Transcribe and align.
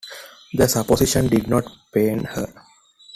The 0.53 0.67
supposition 0.67 1.27
did 1.27 1.47
not 1.47 1.71
pain 1.93 2.23
her. 2.23 2.51